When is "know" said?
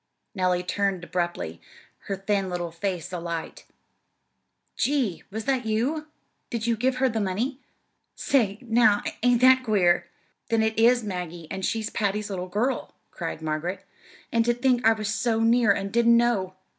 16.17-16.55